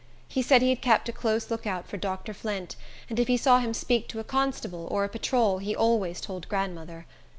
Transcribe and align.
He 0.27 0.41
said 0.41 0.63
he 0.63 0.69
had 0.71 0.81
kept 0.81 1.09
a 1.09 1.11
close 1.11 1.51
lookout 1.51 1.87
for 1.87 1.95
Dr. 1.95 2.33
Flint, 2.33 2.75
and 3.07 3.19
if 3.19 3.27
he 3.27 3.37
saw 3.37 3.59
him 3.59 3.71
speak 3.71 4.07
to 4.07 4.19
a 4.19 4.23
constable, 4.23 4.87
or 4.89 5.03
a 5.03 5.09
patrol, 5.09 5.59
he 5.59 5.75
always 5.75 6.19
told 6.19 6.49
grandmother. 6.49 7.05